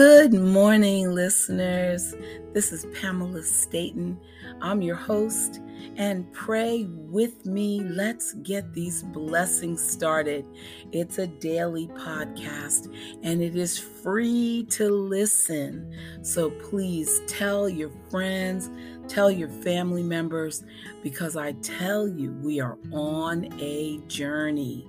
Good 0.00 0.32
morning, 0.32 1.10
listeners. 1.10 2.14
This 2.54 2.72
is 2.72 2.86
Pamela 2.98 3.42
Staton. 3.42 4.18
I'm 4.62 4.80
your 4.80 4.96
host, 4.96 5.60
and 5.98 6.32
pray 6.32 6.86
with 6.88 7.44
me. 7.44 7.82
Let's 7.82 8.32
get 8.32 8.72
these 8.72 9.02
blessings 9.02 9.86
started. 9.86 10.46
It's 10.90 11.18
a 11.18 11.26
daily 11.26 11.88
podcast, 11.88 12.90
and 13.22 13.42
it 13.42 13.54
is 13.56 13.78
free 13.78 14.66
to 14.70 14.88
listen. 14.88 15.94
So 16.22 16.48
please 16.48 17.20
tell 17.26 17.68
your 17.68 17.90
friends, 18.10 18.70
tell 19.06 19.30
your 19.30 19.50
family 19.50 20.02
members, 20.02 20.64
because 21.02 21.36
I 21.36 21.52
tell 21.60 22.08
you, 22.08 22.32
we 22.42 22.58
are 22.58 22.78
on 22.90 23.52
a 23.60 23.98
journey. 24.06 24.88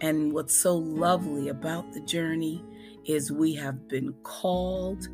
And 0.00 0.32
what's 0.32 0.56
so 0.56 0.74
lovely 0.76 1.48
about 1.48 1.92
the 1.92 2.00
journey 2.00 2.64
is 3.08 3.32
we 3.32 3.54
have 3.54 3.88
been 3.88 4.12
called 4.22 5.08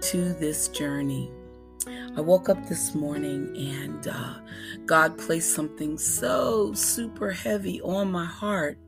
to 0.00 0.32
this 0.34 0.68
journey. 0.68 1.32
I 2.16 2.20
woke 2.20 2.48
up 2.48 2.68
this 2.68 2.94
morning 2.94 3.52
and 3.56 4.06
uh, 4.06 4.34
God 4.86 5.18
placed 5.18 5.52
something 5.54 5.98
so 5.98 6.72
super 6.74 7.32
heavy 7.32 7.80
on 7.82 8.12
my 8.12 8.24
heart 8.24 8.78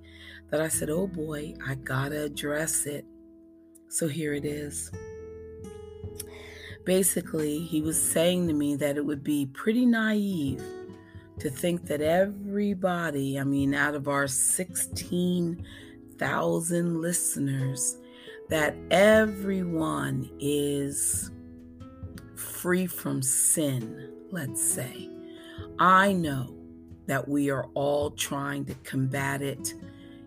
that 0.51 0.61
I 0.61 0.69
said, 0.69 0.91
Oh 0.91 1.09
boy, 1.09 1.55
I 1.67 1.75
gotta 1.75 2.23
address 2.25 2.87
it. 2.87 3.05
So 3.89 4.07
here 4.07 4.33
it 4.33 4.45
is. 4.45 4.93
Basically, 6.85 7.59
he 7.61 7.81
was 7.81 8.01
saying 8.01 8.47
to 8.49 8.55
me 8.55 8.77
that 8.77 8.97
it 8.97 9.05
would 9.05 9.25
be 9.25 9.47
pretty 9.47 9.87
naive 9.87 10.63
to 11.39 11.49
think 11.51 11.87
that 11.87 12.01
everybody, 12.01 13.39
I 13.39 13.45
mean, 13.45 13.73
out 13.75 13.95
of 13.95 14.09
our 14.09 14.27
16,000 14.27 17.01
listeners, 17.01 17.99
that 18.53 18.77
everyone 18.91 20.29
is 20.39 21.31
free 22.35 22.87
from 22.87 23.23
sin, 23.23 24.13
let's 24.31 24.63
say. 24.63 25.09
I 25.79 26.13
know 26.13 26.55
that 27.07 27.27
we 27.27 27.49
are 27.49 27.65
all 27.73 28.11
trying 28.11 28.67
to 28.67 28.75
combat 28.85 29.41
it 29.41 29.73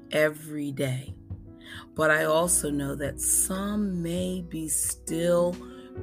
every 0.10 0.72
day. 0.72 1.14
But 1.94 2.10
I 2.10 2.24
also 2.24 2.72
know 2.72 2.96
that 2.96 3.22
some 3.22 4.02
may 4.02 4.42
be 4.42 4.70
still 4.70 5.56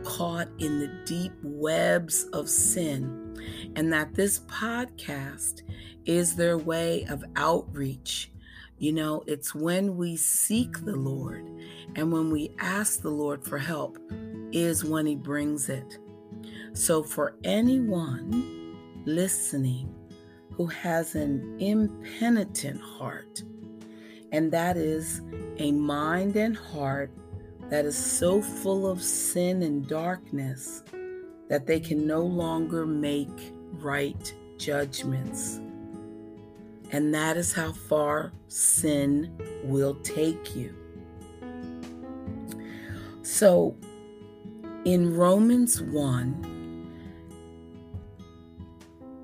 caught 0.05 0.47
in 0.61 0.79
the 0.79 1.03
deep 1.05 1.33
webs 1.43 2.23
of 2.33 2.49
sin, 2.49 3.37
and 3.75 3.93
that 3.93 4.15
this 4.15 4.39
podcast 4.47 5.63
is 6.05 6.37
their 6.37 6.57
way 6.57 7.05
of 7.07 7.25
outreach 7.35 8.33
you 8.83 8.93
know, 8.93 9.23
it's 9.29 9.55
when 9.55 9.97
we 9.97 10.17
seek 10.17 10.85
the 10.85 10.97
Lord 10.97 11.49
and 11.97 12.13
when 12.13 12.31
we 12.31 12.51
ask 12.59 13.03
the 13.03 13.11
Lord 13.11 13.45
for 13.45 13.59
help 13.59 13.99
is 14.53 14.85
when 14.85 15.07
He 15.07 15.17
brings 15.17 15.69
it. 15.69 15.99
So, 16.75 17.03
for 17.03 17.37
anyone 17.45 18.77
listening 19.05 19.95
who 20.53 20.67
has 20.67 21.15
an 21.15 21.57
impenitent 21.59 22.81
heart, 22.81 23.43
and 24.33 24.51
that 24.53 24.77
is 24.77 25.21
a 25.59 25.73
mind 25.73 26.37
and 26.37 26.57
heart 26.57 27.11
that 27.69 27.85
is 27.85 27.97
so 27.97 28.41
full 28.41 28.87
of 28.91 29.03
sin 29.03 29.63
and 29.63 29.87
darkness 29.87 30.83
that 31.49 31.67
they 31.67 31.81
can 31.81 32.07
no 32.07 32.23
longer 32.23 32.87
make 32.87 33.53
right 33.81 34.35
judgments. 34.59 35.61
And 36.91 37.15
that 37.15 37.37
is 37.37 37.53
how 37.53 37.73
far 37.73 38.33
sin 38.49 39.35
will 39.65 39.95
take 39.97 40.55
you. 40.55 40.82
So 43.33 43.75
in 44.85 45.17
Romans 45.17 45.81
1, 45.81 46.93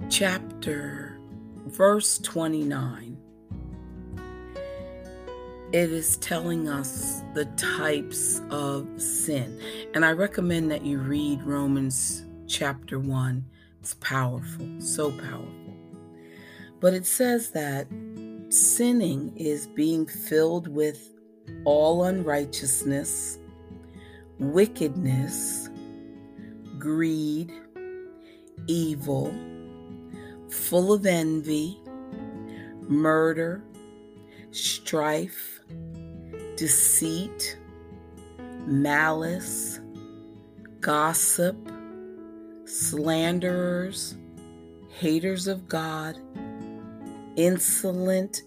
chapter, 0.09 1.21
verse 1.67 2.17
29, 2.21 3.19
it 5.73 5.93
is 5.93 6.17
telling 6.17 6.71
us 6.71 7.23
the 7.35 7.45
types 7.57 8.41
of 8.49 8.89
sin. 8.97 9.61
And 9.93 10.07
I 10.07 10.13
recommend 10.13 10.71
that 10.71 10.87
you 10.87 11.01
read 11.01 11.43
Romans 11.43 12.25
chapter 12.47 12.99
1. 12.99 13.45
It's 13.81 13.93
powerful, 14.01 14.67
so 14.81 15.11
powerful. 15.11 15.77
But 16.81 16.95
it 16.95 17.05
says 17.05 17.51
that 17.51 17.87
sinning 18.49 19.37
is 19.37 19.67
being 19.67 20.07
filled 20.07 20.67
with 20.67 21.11
all 21.67 22.05
unrighteousness, 22.05 23.39
wickedness, 24.39 25.69
greed, 26.79 27.53
evil, 28.67 29.35
full 30.51 30.93
of 30.93 31.07
envy, 31.07 31.81
murder, 32.83 33.63
strife, 34.51 35.61
deceit, 36.57 37.59
malice, 38.67 39.81
gossip, 40.81 41.57
slanderers, 42.65 44.17
haters 44.89 45.47
of 45.47 45.69
God 45.69 46.17
insolent, 47.39 48.43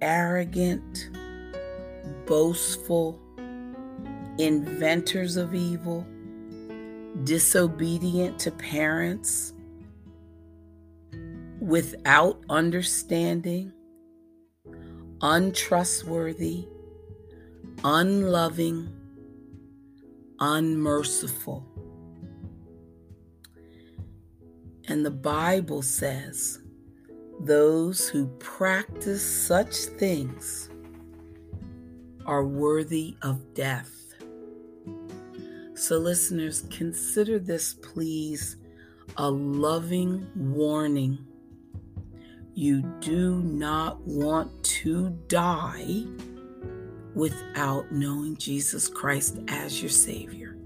arrogant, 0.00 1.10
boastful, 2.24 3.20
inventors 4.38 5.36
of 5.36 5.54
evil, 5.54 6.06
disobedient 7.24 8.38
to 8.40 8.50
parents, 8.50 9.52
without 11.60 12.42
understanding, 12.50 13.72
untrustworthy, 15.20 16.66
unloving, 17.84 18.92
unmerciful. 20.40 21.64
And 24.88 25.06
the 25.06 25.12
Bible 25.12 25.82
says, 25.82 26.58
those 27.40 28.08
who 28.08 28.26
practice 28.38 29.24
such 29.24 29.74
things 29.74 30.68
are 32.26 32.44
worthy 32.44 33.16
of 33.22 33.54
death. 33.54 34.01
So, 35.82 35.98
listeners, 35.98 36.62
consider 36.70 37.40
this, 37.40 37.74
please, 37.74 38.56
a 39.16 39.28
loving 39.28 40.28
warning. 40.36 41.18
You 42.54 42.82
do 43.00 43.42
not 43.42 44.00
want 44.02 44.62
to 44.62 45.10
die 45.26 46.04
without 47.16 47.90
knowing 47.90 48.36
Jesus 48.36 48.86
Christ 48.86 49.40
as 49.48 49.82
your 49.82 49.90
Savior. 49.90 50.56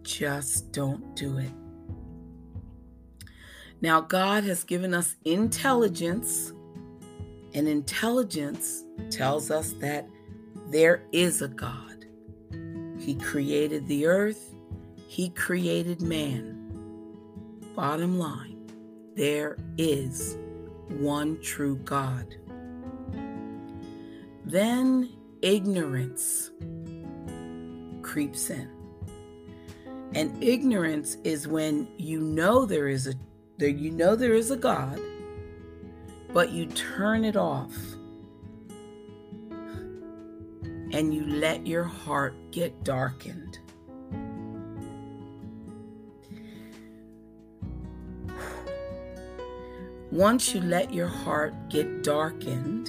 Just 0.00 0.72
don't 0.72 1.14
do 1.14 1.36
it. 1.36 1.52
Now, 3.82 4.00
God 4.00 4.44
has 4.44 4.64
given 4.64 4.94
us 4.94 5.16
intelligence, 5.26 6.54
and 7.52 7.68
intelligence 7.68 8.82
tells 9.10 9.50
us 9.50 9.74
that 9.74 10.08
there 10.70 11.02
is 11.12 11.42
a 11.42 11.48
God. 11.48 11.89
He 13.00 13.14
created 13.14 13.88
the 13.88 14.06
earth, 14.06 14.54
He 15.08 15.30
created 15.30 16.02
man. 16.02 16.58
Bottom 17.74 18.18
line, 18.18 18.70
there 19.16 19.56
is 19.78 20.36
one 20.88 21.40
true 21.40 21.76
God. 21.76 22.34
Then 24.44 25.10
ignorance 25.40 26.50
creeps 28.02 28.50
in. 28.50 28.68
And 30.14 30.42
ignorance 30.42 31.16
is 31.24 31.48
when 31.48 31.88
you 31.96 32.20
know 32.20 32.66
there 32.66 32.88
is 32.88 33.06
a 33.06 33.14
there 33.56 33.68
you 33.68 33.90
know 33.90 34.16
there 34.16 34.34
is 34.34 34.50
a 34.50 34.56
God, 34.56 35.00
but 36.32 36.50
you 36.50 36.66
turn 36.66 37.24
it 37.24 37.36
off 37.36 37.74
and 40.92 41.14
you 41.14 41.24
let 41.26 41.66
your 41.66 41.84
heart 41.84 42.34
get 42.50 42.84
darkened. 42.84 43.58
Once 50.10 50.52
you 50.54 50.60
let 50.60 50.92
your 50.92 51.06
heart 51.06 51.54
get 51.68 52.02
darkened, 52.02 52.88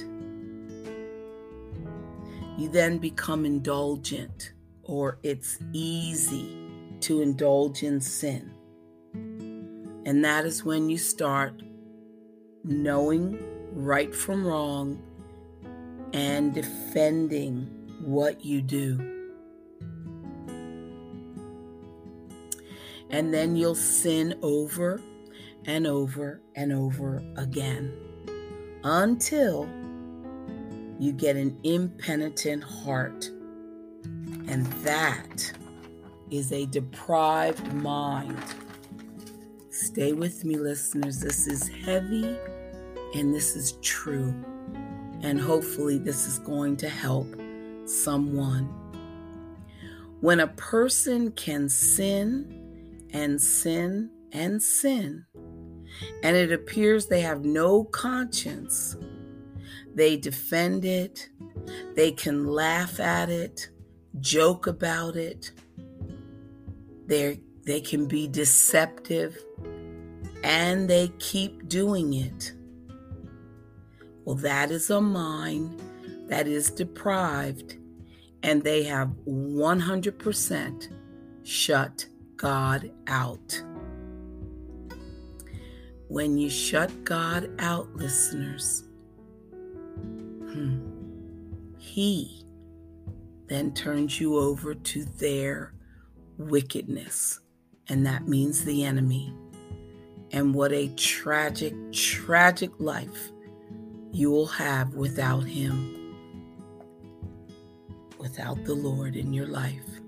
you 2.58 2.68
then 2.68 2.98
become 2.98 3.44
indulgent, 3.44 4.52
or 4.82 5.18
it's 5.22 5.58
easy 5.72 6.56
to 7.00 7.22
indulge 7.22 7.84
in 7.84 8.00
sin. 8.00 8.52
And 10.04 10.24
that 10.24 10.44
is 10.44 10.64
when 10.64 10.90
you 10.90 10.98
start 10.98 11.62
knowing 12.64 13.38
right 13.72 14.12
from 14.12 14.44
wrong 14.44 15.00
and 16.12 16.52
defending 16.52 17.81
what 18.02 18.44
you 18.44 18.60
do. 18.60 18.98
And 23.10 23.32
then 23.32 23.56
you'll 23.56 23.74
sin 23.74 24.34
over 24.42 25.00
and 25.66 25.86
over 25.86 26.40
and 26.56 26.72
over 26.72 27.22
again 27.36 27.92
until 28.84 29.68
you 30.98 31.12
get 31.12 31.36
an 31.36 31.58
impenitent 31.62 32.64
heart. 32.64 33.30
And 34.48 34.66
that 34.84 35.52
is 36.30 36.52
a 36.52 36.66
deprived 36.66 37.72
mind. 37.74 38.38
Stay 39.70 40.12
with 40.12 40.44
me, 40.44 40.56
listeners. 40.56 41.20
This 41.20 41.46
is 41.46 41.68
heavy 41.68 42.36
and 43.14 43.34
this 43.34 43.56
is 43.56 43.72
true. 43.82 44.34
And 45.22 45.40
hopefully, 45.40 45.98
this 45.98 46.26
is 46.26 46.38
going 46.40 46.76
to 46.78 46.88
help 46.88 47.26
someone. 47.92 48.68
When 50.20 50.40
a 50.40 50.46
person 50.46 51.32
can 51.32 51.68
sin 51.68 53.06
and 53.12 53.40
sin 53.40 54.10
and 54.32 54.62
sin, 54.62 55.26
and 56.22 56.36
it 56.36 56.52
appears 56.52 57.06
they 57.06 57.20
have 57.20 57.44
no 57.44 57.84
conscience, 57.84 58.96
they 59.94 60.16
defend 60.16 60.84
it, 60.84 61.28
they 61.94 62.12
can 62.12 62.46
laugh 62.46 62.98
at 63.00 63.28
it, 63.28 63.68
joke 64.20 64.66
about 64.66 65.16
it, 65.16 65.52
they 67.06 67.40
they 67.64 67.80
can 67.80 68.06
be 68.06 68.26
deceptive, 68.26 69.38
and 70.42 70.88
they 70.88 71.08
keep 71.18 71.68
doing 71.68 72.14
it. 72.14 72.52
Well, 74.24 74.36
that 74.36 74.70
is 74.70 74.90
a 74.90 75.00
mind 75.00 75.80
that 76.28 76.46
is 76.46 76.70
deprived, 76.70 77.76
and 78.42 78.62
they 78.62 78.82
have 78.84 79.08
100% 79.26 80.88
shut 81.42 82.06
God 82.36 82.90
out. 83.06 83.62
When 86.08 86.36
you 86.36 86.50
shut 86.50 87.04
God 87.04 87.50
out, 87.58 87.94
listeners, 87.94 88.84
hmm, 89.92 90.78
He 91.78 92.44
then 93.46 93.72
turns 93.74 94.20
you 94.20 94.38
over 94.38 94.74
to 94.74 95.04
their 95.04 95.72
wickedness, 96.38 97.40
and 97.88 98.04
that 98.06 98.28
means 98.28 98.64
the 98.64 98.84
enemy. 98.84 99.32
And 100.32 100.54
what 100.54 100.72
a 100.72 100.88
tragic, 100.96 101.74
tragic 101.92 102.72
life 102.78 103.30
you 104.10 104.30
will 104.30 104.46
have 104.46 104.94
without 104.94 105.44
Him, 105.44 106.01
without 108.22 108.64
the 108.64 108.74
Lord 108.74 109.16
in 109.16 109.34
your 109.34 109.48
life. 109.48 110.00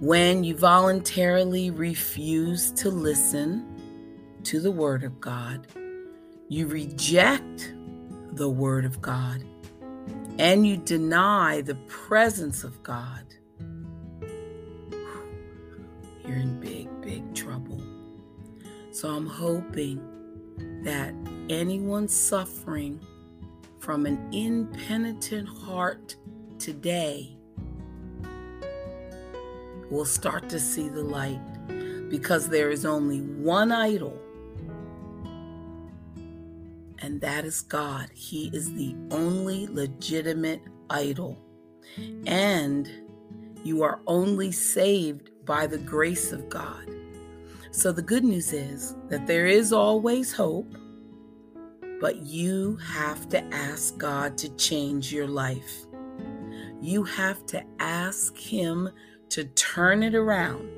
When 0.00 0.44
you 0.44 0.56
voluntarily 0.56 1.70
refuse 1.70 2.70
to 2.72 2.88
listen 2.88 4.40
to 4.44 4.60
the 4.60 4.70
Word 4.70 5.02
of 5.02 5.20
God, 5.20 5.66
you 6.48 6.68
reject 6.68 7.74
the 8.32 8.48
Word 8.48 8.84
of 8.84 9.02
God, 9.02 9.42
and 10.38 10.64
you 10.64 10.76
deny 10.76 11.62
the 11.62 11.74
presence 11.88 12.62
of 12.62 12.80
God, 12.84 13.24
you're 16.24 16.36
in 16.36 16.60
big, 16.60 16.88
big 17.00 17.34
trouble. 17.34 17.82
So 18.92 19.08
I'm 19.08 19.26
hoping 19.26 20.00
that 20.84 21.12
anyone 21.48 22.06
suffering 22.06 23.00
from 23.86 24.04
an 24.04 24.18
impenitent 24.32 25.48
heart 25.48 26.16
today 26.58 27.36
will 29.90 30.04
start 30.04 30.48
to 30.48 30.58
see 30.58 30.88
the 30.88 31.04
light 31.04 31.38
because 32.10 32.48
there 32.48 32.68
is 32.68 32.84
only 32.84 33.20
one 33.20 33.70
idol, 33.70 34.18
and 36.98 37.20
that 37.20 37.44
is 37.44 37.60
God. 37.60 38.10
He 38.12 38.50
is 38.52 38.74
the 38.74 38.96
only 39.12 39.68
legitimate 39.68 40.62
idol. 40.90 41.38
And 42.26 42.90
you 43.62 43.84
are 43.84 44.00
only 44.08 44.50
saved 44.50 45.30
by 45.44 45.68
the 45.68 45.78
grace 45.78 46.32
of 46.32 46.48
God. 46.48 46.90
So 47.70 47.92
the 47.92 48.02
good 48.02 48.24
news 48.24 48.52
is 48.52 48.96
that 49.10 49.28
there 49.28 49.46
is 49.46 49.72
always 49.72 50.32
hope, 50.32 50.74
but 52.00 52.22
you 52.22 52.76
have 52.76 53.28
to 53.30 53.42
ask 53.54 53.96
God 53.96 54.36
to 54.38 54.48
change 54.56 55.12
your 55.12 55.26
life. 55.26 55.86
You 56.80 57.04
have 57.04 57.46
to 57.46 57.64
ask 57.78 58.36
Him 58.36 58.90
to 59.30 59.44
turn 59.44 60.02
it 60.02 60.14
around, 60.14 60.68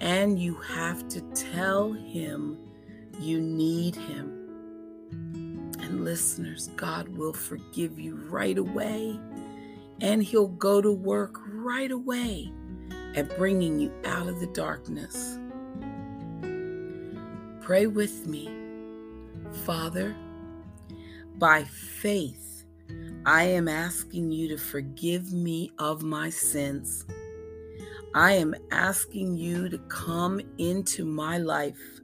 and 0.00 0.38
you 0.38 0.54
have 0.56 1.08
to 1.08 1.20
tell 1.32 1.92
Him 1.92 2.58
you 3.18 3.40
need 3.40 3.96
Him. 3.96 4.36
And 5.80 6.04
listeners, 6.04 6.68
God 6.76 7.08
will 7.08 7.32
forgive 7.32 7.98
you 7.98 8.16
right 8.28 8.58
away, 8.58 9.18
and 10.00 10.22
He'll 10.22 10.48
go 10.48 10.82
to 10.82 10.92
work 10.92 11.36
right 11.46 11.90
away 11.90 12.52
at 13.16 13.36
bringing 13.36 13.80
you 13.80 13.92
out 14.04 14.28
of 14.28 14.38
the 14.38 14.46
darkness. 14.48 15.38
Pray 17.62 17.86
with 17.86 18.26
me. 18.26 18.59
Father, 19.64 20.16
by 21.36 21.64
faith, 21.64 22.64
I 23.26 23.44
am 23.44 23.68
asking 23.68 24.32
you 24.32 24.48
to 24.48 24.56
forgive 24.56 25.32
me 25.32 25.70
of 25.78 26.02
my 26.02 26.30
sins. 26.30 27.04
I 28.14 28.32
am 28.32 28.54
asking 28.70 29.36
you 29.36 29.68
to 29.68 29.78
come 29.78 30.40
into 30.58 31.04
my 31.04 31.38
life 31.38 32.00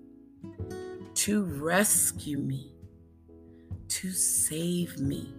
to 1.14 1.44
rescue 1.44 2.38
me, 2.38 2.73
to 3.88 4.12
save 4.12 4.99
me. 4.99 5.35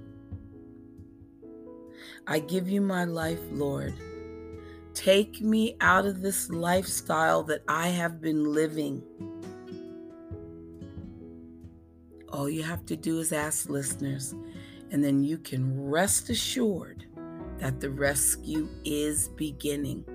I 2.25 2.39
give 2.39 2.67
you 2.67 2.81
my 2.81 3.05
life, 3.05 3.39
Lord. 3.51 3.93
Take 4.93 5.39
me 5.39 5.77
out 5.79 6.05
of 6.05 6.21
this 6.21 6.49
lifestyle 6.49 7.43
that 7.43 7.61
I 7.67 7.89
have 7.89 8.19
been 8.19 8.43
living. 8.53 9.03
All 12.37 12.47
you 12.47 12.61
have 12.61 12.85
to 12.85 12.95
do 12.95 13.19
is 13.19 13.33
ask 13.33 13.67
listeners, 13.67 14.35
and 14.91 15.03
then 15.03 15.23
you 15.23 15.39
can 15.39 15.89
rest 15.89 16.29
assured 16.29 17.03
that 17.57 17.79
the 17.79 17.89
rescue 17.89 18.69
is 18.85 19.29
beginning. 19.29 20.05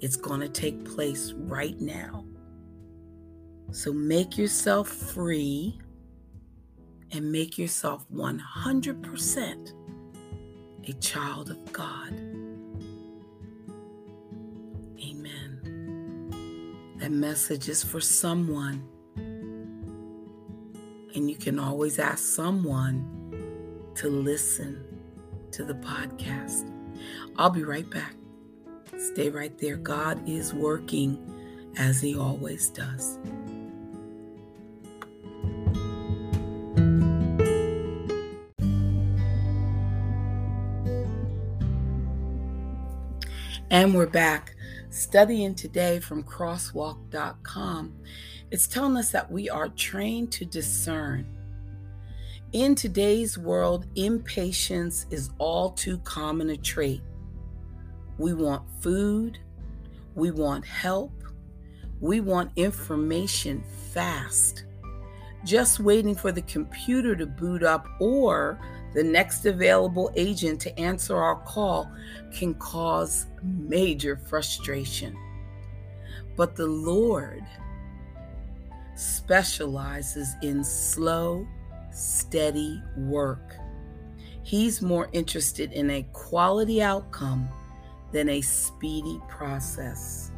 It's 0.00 0.14
going 0.14 0.38
to 0.38 0.48
take 0.48 0.84
place 0.84 1.32
right 1.32 1.80
now. 1.80 2.24
So 3.72 3.92
make 3.92 4.38
yourself 4.38 4.86
free 4.86 5.80
and 7.10 7.32
make 7.32 7.58
yourself 7.58 8.06
100% 8.14 9.72
a 10.86 10.92
child 10.92 11.50
of 11.50 11.72
God. 11.72 12.12
Amen. 15.02 15.58
That 16.98 17.10
message 17.10 17.68
is 17.68 17.82
for 17.82 18.00
someone 18.00 18.93
and 21.14 21.30
you 21.30 21.36
can 21.36 21.58
always 21.58 21.98
ask 21.98 22.24
someone 22.24 23.92
to 23.94 24.08
listen 24.08 24.84
to 25.52 25.64
the 25.64 25.74
podcast. 25.74 26.70
I'll 27.36 27.50
be 27.50 27.62
right 27.62 27.88
back. 27.88 28.16
Stay 28.98 29.30
right 29.30 29.56
there. 29.58 29.76
God 29.76 30.28
is 30.28 30.52
working 30.52 31.72
as 31.76 32.00
He 32.00 32.16
always 32.16 32.68
does. 32.70 33.18
And 43.70 43.94
we're 43.94 44.06
back 44.06 44.54
studying 44.90 45.54
today 45.54 45.98
from 45.98 46.22
crosswalk.com. 46.22 47.94
It's 48.50 48.66
telling 48.66 48.96
us 48.96 49.10
that 49.10 49.30
we 49.30 49.48
are 49.48 49.68
trained 49.68 50.32
to 50.32 50.44
discern. 50.44 51.26
In 52.52 52.74
today's 52.74 53.36
world, 53.36 53.86
impatience 53.96 55.06
is 55.10 55.30
all 55.38 55.70
too 55.70 55.98
common 55.98 56.50
a 56.50 56.56
trait. 56.56 57.02
We 58.16 58.32
want 58.32 58.62
food, 58.80 59.38
we 60.14 60.30
want 60.30 60.64
help, 60.64 61.12
we 62.00 62.20
want 62.20 62.52
information 62.54 63.64
fast. 63.92 64.66
Just 65.44 65.80
waiting 65.80 66.14
for 66.14 66.30
the 66.30 66.42
computer 66.42 67.16
to 67.16 67.26
boot 67.26 67.64
up 67.64 67.88
or 68.00 68.60
the 68.94 69.02
next 69.02 69.44
available 69.46 70.12
agent 70.14 70.60
to 70.60 70.78
answer 70.78 71.16
our 71.16 71.36
call 71.42 71.90
can 72.32 72.54
cause 72.54 73.26
major 73.42 74.16
frustration. 74.16 75.16
But 76.36 76.54
the 76.54 76.66
Lord 76.66 77.44
specializes 78.94 80.34
in 80.42 80.62
slow, 80.62 81.46
steady 81.92 82.82
work. 82.96 83.56
He's 84.42 84.82
more 84.82 85.08
interested 85.12 85.72
in 85.72 85.90
a 85.90 86.06
quality 86.12 86.82
outcome 86.82 87.48
than 88.12 88.28
a 88.28 88.40
speedy 88.40 89.20
process. 89.28 90.30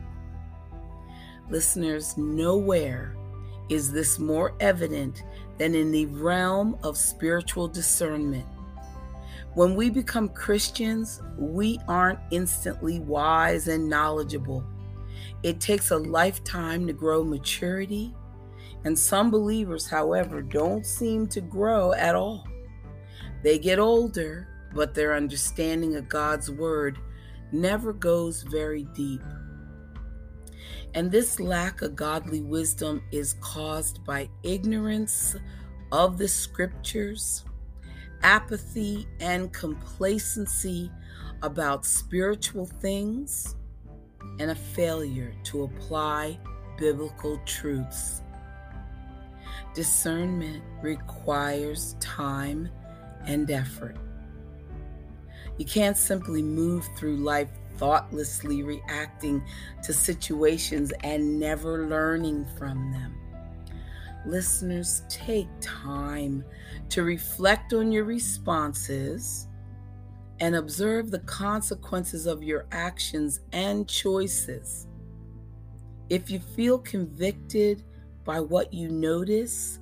Listeners, 1.50 2.16
nowhere 2.16 3.16
is 3.68 3.92
this 3.92 4.18
more 4.18 4.54
evident 4.60 5.22
than 5.58 5.74
in 5.74 5.90
the 5.90 6.06
realm 6.06 6.78
of 6.82 6.96
spiritual 6.96 7.68
discernment. 7.68 8.46
When 9.54 9.74
we 9.74 9.90
become 9.90 10.28
Christians, 10.28 11.22
we 11.38 11.80
aren't 11.88 12.18
instantly 12.30 13.00
wise 13.00 13.68
and 13.68 13.88
knowledgeable. 13.88 14.64
It 15.42 15.60
takes 15.60 15.90
a 15.90 15.96
lifetime 15.96 16.86
to 16.86 16.92
grow 16.92 17.24
maturity, 17.24 18.14
and 18.84 18.98
some 18.98 19.30
believers, 19.30 19.88
however, 19.88 20.42
don't 20.42 20.86
seem 20.86 21.26
to 21.28 21.40
grow 21.40 21.92
at 21.92 22.14
all. 22.14 22.46
They 23.42 23.58
get 23.58 23.78
older, 23.78 24.48
but 24.74 24.94
their 24.94 25.14
understanding 25.14 25.96
of 25.96 26.08
God's 26.08 26.50
Word 26.50 26.98
never 27.52 27.92
goes 27.92 28.42
very 28.42 28.84
deep. 28.94 29.22
And 30.94 31.10
this 31.10 31.38
lack 31.38 31.82
of 31.82 31.94
godly 31.94 32.40
wisdom 32.40 33.02
is 33.12 33.34
caused 33.40 34.04
by 34.04 34.28
ignorance 34.42 35.36
of 35.92 36.16
the 36.16 36.28
scriptures, 36.28 37.44
apathy 38.22 39.06
and 39.20 39.52
complacency 39.52 40.90
about 41.42 41.84
spiritual 41.84 42.66
things, 42.66 43.56
and 44.38 44.50
a 44.50 44.54
failure 44.54 45.34
to 45.44 45.64
apply 45.64 46.38
biblical 46.78 47.38
truths. 47.46 48.22
Discernment 49.76 50.64
requires 50.80 51.96
time 52.00 52.70
and 53.26 53.50
effort. 53.50 53.94
You 55.58 55.66
can't 55.66 55.98
simply 55.98 56.42
move 56.42 56.88
through 56.96 57.18
life 57.18 57.50
thoughtlessly 57.76 58.62
reacting 58.62 59.44
to 59.82 59.92
situations 59.92 60.94
and 61.04 61.38
never 61.38 61.86
learning 61.88 62.46
from 62.56 62.90
them. 62.90 63.18
Listeners, 64.24 65.02
take 65.10 65.48
time 65.60 66.42
to 66.88 67.02
reflect 67.02 67.74
on 67.74 67.92
your 67.92 68.04
responses 68.04 69.46
and 70.40 70.56
observe 70.56 71.10
the 71.10 71.18
consequences 71.18 72.24
of 72.24 72.42
your 72.42 72.64
actions 72.72 73.40
and 73.52 73.86
choices. 73.86 74.86
If 76.08 76.30
you 76.30 76.38
feel 76.38 76.78
convicted 76.78 77.84
by 78.26 78.40
what 78.40 78.74
you 78.74 78.88
notice, 78.90 79.78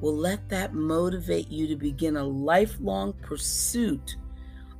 will 0.00 0.14
let 0.14 0.48
that 0.50 0.74
motivate 0.74 1.48
you 1.48 1.66
to 1.66 1.76
begin 1.76 2.16
a 2.16 2.24
lifelong 2.24 3.14
pursuit 3.14 4.16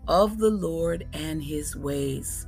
of 0.06 0.38
the 0.38 0.50
Lord 0.50 1.08
and 1.14 1.42
his 1.42 1.74
ways. 1.74 2.46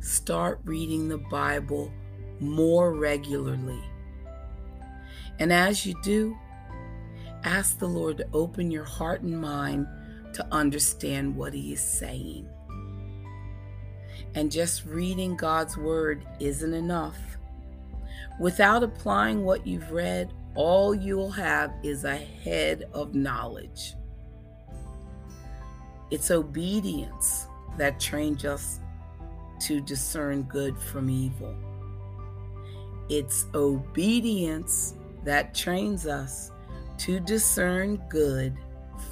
Start 0.00 0.60
reading 0.64 1.08
the 1.08 1.18
Bible 1.18 1.92
more 2.40 2.92
regularly. 2.92 3.82
And 5.38 5.52
as 5.52 5.86
you 5.86 5.94
do, 6.02 6.36
ask 7.44 7.78
the 7.78 7.86
Lord 7.86 8.18
to 8.18 8.26
open 8.32 8.70
your 8.70 8.84
heart 8.84 9.22
and 9.22 9.40
mind 9.40 9.86
to 10.34 10.46
understand 10.52 11.34
what 11.36 11.54
He 11.54 11.72
is 11.72 11.80
saying. 11.80 12.48
And 14.34 14.50
just 14.50 14.84
reading 14.84 15.36
God's 15.36 15.76
Word 15.76 16.26
isn't 16.40 16.74
enough. 16.74 17.18
Without 18.40 18.82
applying 18.82 19.44
what 19.44 19.66
you've 19.66 19.92
read, 19.92 20.32
all 20.54 20.94
you'll 20.94 21.30
have 21.30 21.72
is 21.82 22.04
a 22.04 22.16
head 22.16 22.84
of 22.92 23.14
knowledge. 23.14 23.94
It's 26.10 26.30
obedience 26.30 27.46
that 27.78 28.00
trains 28.00 28.44
us 28.44 28.80
to 29.60 29.80
discern 29.80 30.42
good 30.42 30.78
from 30.78 31.08
evil. 31.08 31.54
It's 33.08 33.46
obedience 33.54 34.94
that 35.24 35.54
trains 35.54 36.06
us 36.06 36.50
to 36.98 37.20
discern 37.20 37.96
good 38.08 38.56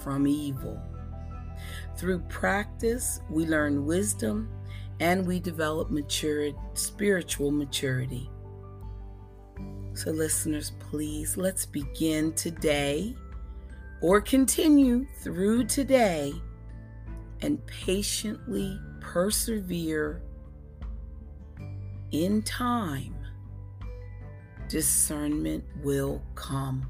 from 0.02 0.26
evil. 0.26 0.80
Through 1.96 2.20
practice, 2.28 3.20
we 3.30 3.46
learn 3.46 3.84
wisdom 3.84 4.48
and 5.00 5.26
we 5.26 5.40
develop 5.40 5.90
mature, 5.90 6.50
spiritual 6.74 7.50
maturity. 7.50 8.30
So, 9.94 10.10
listeners, 10.10 10.72
please 10.78 11.36
let's 11.36 11.66
begin 11.66 12.32
today 12.32 13.14
or 14.00 14.20
continue 14.20 15.06
through 15.22 15.64
today 15.64 16.32
and 17.42 17.64
patiently 17.66 18.80
persevere 19.00 20.22
in 22.12 22.42
time. 22.42 23.14
Discernment 24.68 25.64
will 25.82 26.22
come 26.34 26.88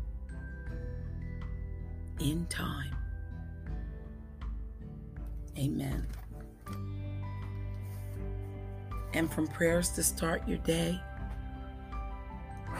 in 2.21 2.47
time. 2.47 2.95
Amen. 5.59 6.07
And 9.15 9.31
from 9.31 9.47
prayers 9.47 9.91
to 9.91 10.03
start 10.03 10.47
your 10.49 10.59
day, 10.59 11.01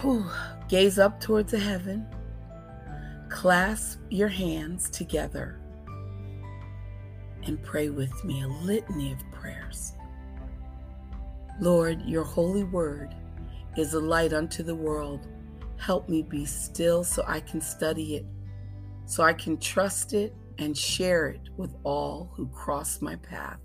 Whew. 0.01 0.27
Gaze 0.69 0.99
up 0.99 1.21
towards 1.21 1.53
the 1.53 1.59
heaven. 1.59 2.07
Clasp 3.29 4.01
your 4.11 4.29
hands 4.29 4.91
together 4.91 5.61
and 7.45 7.63
pray 7.63 7.91
with 7.91 8.25
me 8.25 8.43
a 8.43 8.49
litany 8.49 9.13
of 9.13 9.19
prayers. 9.33 9.93
Lord, 11.61 12.03
your 12.03 12.25
holy 12.25 12.65
word 12.65 13.15
is 13.77 13.95
a 13.95 14.01
light 14.01 14.33
unto 14.33 14.63
the 14.63 14.75
world. 14.75 15.29
Help 15.77 16.09
me 16.09 16.23
be 16.23 16.45
still 16.45 17.05
so 17.05 17.23
I 17.27 17.41
can 17.41 17.61
study 17.61 18.17
it, 18.17 18.27
so 19.07 19.23
I 19.23 19.33
can 19.33 19.59
trust 19.59 20.15
it 20.15 20.35
and 20.59 20.77
share 20.77 21.29
it 21.29 21.41
with 21.57 21.75
all 21.85 22.31
who 22.35 22.47
cross 22.49 23.01
my 23.01 23.17
path. 23.17 23.59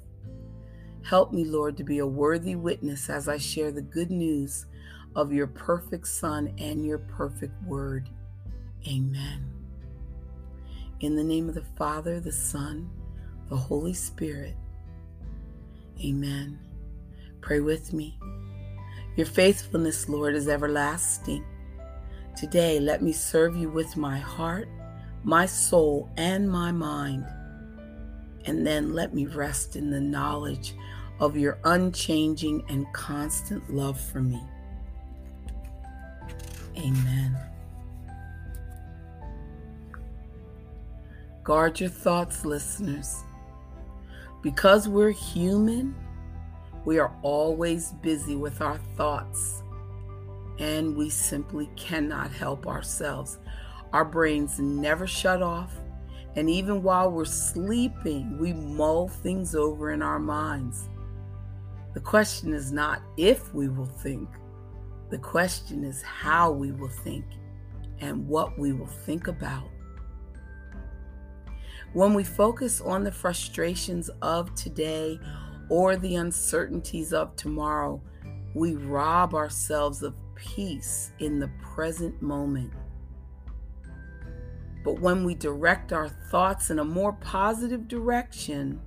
Help 1.07 1.31
me, 1.31 1.45
Lord, 1.45 1.77
to 1.77 1.85
be 1.85 1.99
a 1.99 2.05
worthy 2.05 2.55
witness 2.55 3.09
as 3.09 3.29
I 3.29 3.37
share 3.37 3.71
the 3.71 3.81
good 3.81 4.11
news 4.11 4.65
of 5.15 5.31
your 5.31 5.47
perfect 5.47 6.05
Son 6.05 6.53
and 6.57 6.85
your 6.85 6.97
perfect 6.97 7.53
Word. 7.63 8.09
Amen. 8.85 9.49
In 10.99 11.15
the 11.15 11.23
name 11.23 11.47
of 11.47 11.55
the 11.55 11.63
Father, 11.77 12.19
the 12.19 12.33
Son, 12.33 12.89
the 13.47 13.55
Holy 13.55 13.93
Spirit. 13.93 14.57
Amen. 16.03 16.59
Pray 17.39 17.61
with 17.61 17.93
me. 17.93 18.19
Your 19.15 19.27
faithfulness, 19.27 20.09
Lord, 20.09 20.35
is 20.35 20.49
everlasting. 20.49 21.45
Today, 22.35 22.81
let 22.81 23.01
me 23.01 23.13
serve 23.13 23.55
you 23.55 23.69
with 23.69 23.95
my 23.95 24.17
heart, 24.17 24.67
my 25.23 25.45
soul, 25.45 26.09
and 26.17 26.51
my 26.51 26.73
mind. 26.73 27.25
And 28.43 28.67
then 28.67 28.93
let 28.93 29.13
me 29.13 29.25
rest 29.25 29.77
in 29.77 29.89
the 29.89 30.01
knowledge 30.01 30.73
of 31.19 31.37
your 31.37 31.57
unchanging 31.63 32.63
and 32.69 32.85
constant 32.93 33.73
love 33.73 33.99
for 33.99 34.21
me. 34.21 34.41
Amen. 36.77 37.35
Guard 41.43 41.79
your 41.79 41.89
thoughts, 41.89 42.45
listeners. 42.45 43.23
Because 44.43 44.87
we're 44.87 45.11
human, 45.11 45.95
we 46.85 46.99
are 46.99 47.13
always 47.21 47.93
busy 48.03 48.35
with 48.35 48.61
our 48.61 48.77
thoughts, 48.95 49.63
and 50.59 50.95
we 50.95 51.09
simply 51.09 51.69
cannot 51.75 52.31
help 52.31 52.67
ourselves. 52.67 53.39
Our 53.93 54.05
brains 54.05 54.59
never 54.59 55.07
shut 55.07 55.41
off, 55.41 55.73
and 56.35 56.49
even 56.49 56.83
while 56.83 57.09
we're 57.11 57.25
sleeping, 57.25 58.37
we 58.37 58.53
mull 58.53 59.07
things 59.07 59.55
over 59.55 59.91
in 59.91 60.01
our 60.01 60.19
minds. 60.19 60.89
The 61.97 62.03
question 62.03 62.53
is 62.53 62.71
not 62.71 63.01
if 63.17 63.55
we 63.55 63.69
will 63.69 63.87
think, 63.87 64.29
the 65.09 65.17
question 65.17 65.83
is 65.83 66.03
how 66.03 66.51
we 66.51 66.71
will 66.71 66.91
think 66.91 67.25
and 67.97 68.27
what 68.27 68.55
we 68.59 68.71
will 68.71 68.85
think 68.85 69.27
about. 69.27 69.71
When 71.93 72.13
we 72.13 72.23
focus 72.23 72.81
on 72.81 73.03
the 73.03 73.11
frustrations 73.11 74.11
of 74.21 74.53
today 74.53 75.19
or 75.69 75.95
the 75.95 76.17
uncertainties 76.17 77.13
of 77.13 77.35
tomorrow, 77.35 77.99
we 78.53 78.75
rob 78.75 79.33
ourselves 79.33 80.03
of 80.03 80.13
peace 80.35 81.13
in 81.17 81.39
the 81.39 81.49
present 81.63 82.21
moment. 82.21 82.73
But 84.83 84.99
when 84.99 85.23
we 85.23 85.33
direct 85.33 85.93
our 85.93 86.09
thoughts 86.09 86.69
in 86.69 86.77
a 86.77 86.85
more 86.85 87.13
positive 87.13 87.87
direction, 87.87 88.81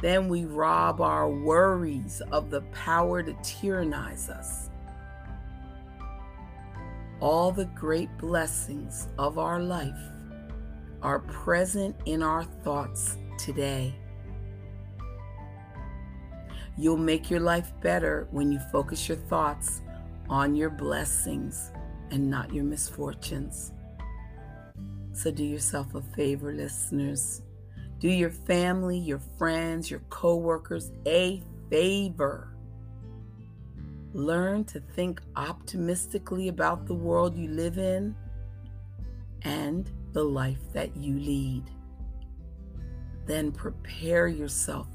then 0.00 0.28
we 0.28 0.44
rob 0.44 1.00
our 1.00 1.28
worries 1.28 2.22
of 2.32 2.50
the 2.50 2.62
power 2.72 3.22
to 3.22 3.32
tyrannize 3.42 4.28
us 4.28 4.70
all 7.20 7.52
the 7.52 7.66
great 7.66 8.08
blessings 8.18 9.08
of 9.18 9.38
our 9.38 9.60
life 9.60 10.00
are 11.02 11.20
present 11.20 11.94
in 12.06 12.22
our 12.22 12.44
thoughts 12.44 13.18
today. 13.38 13.94
You'll 16.78 16.96
make 16.96 17.30
your 17.30 17.40
life 17.40 17.72
better 17.82 18.26
when 18.30 18.50
you 18.50 18.58
focus 18.72 19.06
your 19.08 19.18
thoughts 19.18 19.82
on 20.28 20.54
your 20.54 20.70
blessings 20.70 21.72
and 22.10 22.30
not 22.30 22.54
your 22.54 22.64
misfortunes. 22.64 23.72
So 25.12 25.30
do 25.30 25.44
yourself 25.44 25.94
a 25.94 26.00
favor, 26.00 26.52
listeners. 26.52 27.42
Do 28.00 28.08
your 28.08 28.30
family, 28.30 28.98
your 28.98 29.20
friends, 29.36 29.90
your 29.90 30.00
coworkers 30.08 30.90
a 31.06 31.42
favor. 31.68 32.48
Learn 34.14 34.64
to 34.64 34.80
think 34.80 35.20
optimistically 35.36 36.48
about 36.48 36.86
the 36.86 36.94
world 36.94 37.36
you 37.36 37.48
live 37.50 37.76
in 37.76 38.16
and 39.42 39.90
the 40.12 40.24
life 40.24 40.72
that 40.72 40.96
you 40.96 41.18
lead. 41.18 41.64
Then 43.26 43.52
prepare 43.52 44.28
yourself 44.28 44.86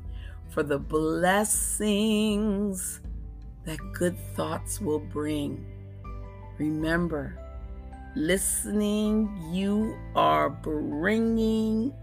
for 0.50 0.64
the 0.64 0.80
blessings 0.80 2.22
that 3.66 3.78
good 3.94 4.18
thoughts 4.36 4.82
will 4.82 5.00
bring. 5.00 5.64
Remember, 6.58 7.38
listening, 8.16 9.30
you 9.52 9.96
are 10.16 10.50
bringing 10.50 11.94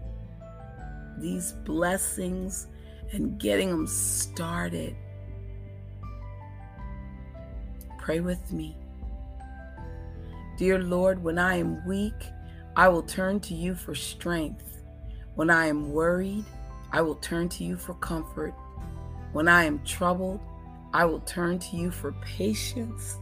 these 1.19 1.51
blessings 1.51 2.67
and 3.11 3.39
getting 3.39 3.69
them 3.69 3.87
started. 3.87 4.95
Pray 7.97 8.19
with 8.19 8.51
me. 8.51 8.75
Dear 10.57 10.79
Lord, 10.79 11.23
when 11.23 11.39
I 11.39 11.55
am 11.55 11.85
weak, 11.85 12.13
I 12.75 12.87
will 12.87 13.03
turn 13.03 13.39
to 13.41 13.53
you 13.53 13.75
for 13.75 13.95
strength. 13.95 14.81
When 15.35 15.49
I 15.49 15.67
am 15.67 15.91
worried, 15.93 16.45
I 16.91 17.01
will 17.01 17.15
turn 17.15 17.49
to 17.49 17.63
you 17.63 17.77
for 17.77 17.93
comfort. 17.95 18.53
When 19.31 19.47
I 19.47 19.63
am 19.63 19.83
troubled, 19.83 20.39
I 20.93 21.05
will 21.05 21.21
turn 21.21 21.57
to 21.59 21.75
you 21.75 21.89
for 21.89 22.11
patience 22.21 23.17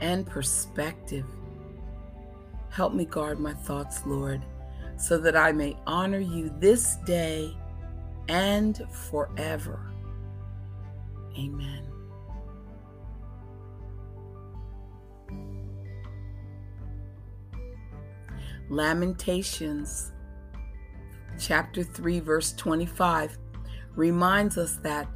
and 0.00 0.26
perspective. 0.26 1.24
Help 2.68 2.92
me 2.92 3.04
guard 3.04 3.38
my 3.40 3.54
thoughts, 3.54 4.04
Lord, 4.04 4.42
so 4.96 5.18
that 5.18 5.36
I 5.36 5.52
may 5.52 5.76
honor 5.86 6.20
you 6.20 6.52
this 6.58 6.96
day 7.04 7.56
and 8.28 8.82
forever. 8.90 9.92
Amen. 11.36 11.82
Lamentations 18.70 20.12
chapter 21.38 21.82
3 21.82 22.20
verse 22.20 22.52
25 22.52 23.36
reminds 23.94 24.56
us 24.56 24.76
that 24.76 25.08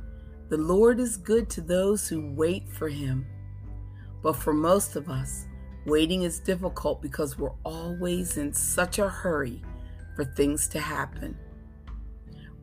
the 0.48 0.56
Lord 0.56 0.98
is 1.00 1.16
good 1.16 1.48
to 1.50 1.60
those 1.60 2.08
who 2.08 2.32
wait 2.32 2.68
for 2.68 2.88
him. 2.88 3.26
But 4.22 4.34
for 4.34 4.52
most 4.52 4.96
of 4.96 5.08
us, 5.08 5.46
waiting 5.86 6.22
is 6.22 6.40
difficult 6.40 7.00
because 7.00 7.38
we're 7.38 7.54
always 7.64 8.36
in 8.36 8.52
such 8.52 8.98
a 8.98 9.08
hurry 9.08 9.62
for 10.18 10.24
things 10.24 10.66
to 10.66 10.80
happen. 10.80 11.38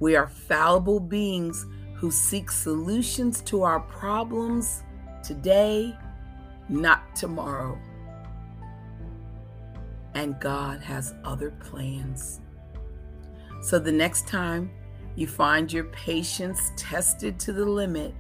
We 0.02 0.18
are 0.18 0.28
fallible 0.28 1.00
beings 1.00 1.66
who 1.94 2.12
seek 2.12 2.52
solutions 2.52 3.40
to 3.44 3.64
our 3.64 3.80
problems 3.80 4.84
today, 5.24 5.98
not 6.68 7.16
tomorrow. 7.16 7.80
And 10.16 10.38
God 10.42 10.82
has 10.82 11.13
other 11.24 11.52
plans. 11.52 12.41
So 13.62 13.80
the 13.80 13.89
next 13.89 14.28
time 14.28 14.70
you 15.15 15.26
find 15.26 15.72
your 15.72 15.86
patience 15.86 16.74
tested 16.76 17.39
to 17.39 17.54
the 17.54 17.63
limit, 17.63 18.13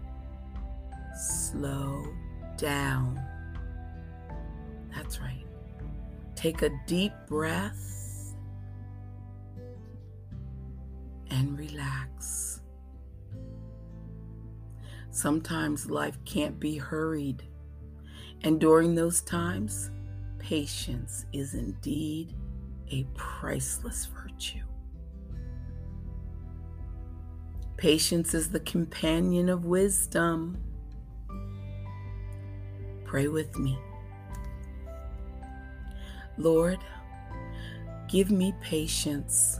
slow 1.19 2.05
down. 2.55 3.21
That's 4.95 5.19
right. 5.19 5.43
Take 6.35 6.61
a 6.61 6.69
deep 6.87 7.11
breath 7.27 7.94
and 11.35 11.59
relax. 11.59 12.61
Sometimes 15.11 15.89
life 15.89 16.17
can't 16.23 16.59
be 16.59 16.77
hurried, 16.77 17.43
and 18.43 18.59
during 18.59 18.95
those 18.95 19.21
times, 19.21 19.91
patience 20.39 21.25
is 21.33 21.53
indeed 21.53 22.33
a 22.89 23.05
priceless 23.15 24.05
virtue. 24.05 24.63
Patience 27.75 28.33
is 28.33 28.49
the 28.49 28.61
companion 28.61 29.49
of 29.49 29.65
wisdom. 29.65 30.57
Pray 33.03 33.27
with 33.27 33.57
me. 33.57 33.77
Lord, 36.37 36.79
give 38.07 38.31
me 38.31 38.53
patience. 38.61 39.59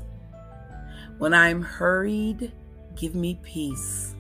When 1.18 1.34
I 1.34 1.48
am 1.48 1.62
hurried, 1.62 2.52
give 2.96 3.16
me 3.16 3.40
peace. 3.42 4.16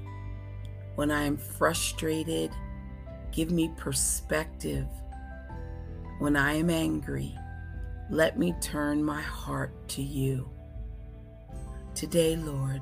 When 0.95 1.12
I 1.12 1.23
am 1.23 1.36
frustrated, 1.36 2.51
give 3.34 3.51
me 3.51 3.69
perspective. 3.75 4.88
When 6.19 6.38
I 6.38 6.53
am 6.53 6.69
angry, 6.69 7.38
let 8.10 8.39
me 8.39 8.55
turn 8.62 9.03
my 9.03 9.21
heart 9.21 9.73
to 9.89 10.01
you. 10.01 10.49
Today, 11.95 12.38
Lord, 12.38 12.81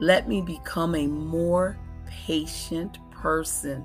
let 0.00 0.28
me 0.28 0.42
become 0.42 0.96
a 0.96 1.06
more 1.06 1.78
patient 2.06 2.98
person. 3.12 3.84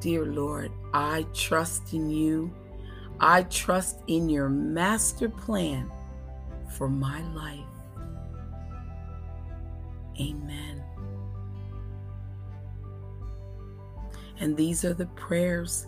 Dear 0.00 0.26
Lord, 0.26 0.72
I 0.92 1.26
trust 1.32 1.92
in 1.92 2.10
you. 2.10 2.52
I 3.20 3.44
trust 3.44 4.00
in 4.08 4.28
your 4.28 4.48
master 4.48 5.28
plan 5.28 5.88
for 6.66 6.88
my 6.88 7.22
life. 7.34 7.71
Amen. 10.20 10.82
And 14.38 14.56
these 14.56 14.84
are 14.84 14.94
the 14.94 15.06
prayers 15.06 15.86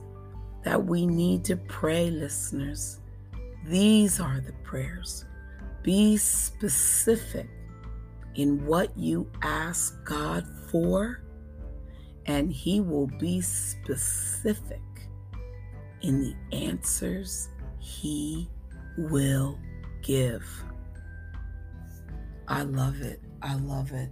that 0.64 0.84
we 0.84 1.06
need 1.06 1.44
to 1.44 1.56
pray, 1.56 2.10
listeners. 2.10 3.00
These 3.66 4.20
are 4.20 4.40
the 4.40 4.52
prayers. 4.62 5.24
Be 5.82 6.16
specific 6.16 7.48
in 8.34 8.64
what 8.66 8.96
you 8.96 9.30
ask 9.42 10.02
God 10.04 10.46
for, 10.70 11.22
and 12.26 12.52
He 12.52 12.80
will 12.80 13.06
be 13.06 13.40
specific 13.40 14.80
in 16.02 16.20
the 16.20 16.56
answers 16.56 17.48
He 17.78 18.48
will 18.96 19.58
give. 20.02 20.46
I 22.46 22.62
love 22.62 23.00
it. 23.00 23.20
I 23.44 23.57
love 23.57 23.92
it. 23.92 24.09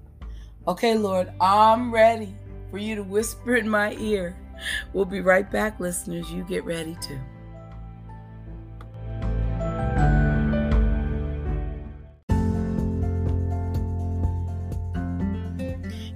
Okay, 0.69 0.95
Lord, 0.95 1.33
I'm 1.41 1.93
ready 1.93 2.37
for 2.71 2.77
you 2.77 2.95
to 2.97 3.03
whisper 3.03 3.57
in 3.57 3.67
my 3.67 3.95
ear. 3.95 4.37
We'll 4.93 5.07
be 5.07 5.23
right 5.23 5.51
back, 5.51 5.81
listeners. 5.81 6.31
You 6.31 6.45
get 6.45 6.65
ready 6.65 6.97
to. 7.01 7.19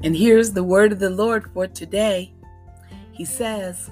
And 0.05 0.15
here's 0.15 0.53
the 0.53 0.63
word 0.63 0.93
of 0.93 0.99
the 0.99 1.09
Lord 1.09 1.51
for 1.55 1.67
today. 1.67 2.35
He 3.13 3.25
says, 3.25 3.91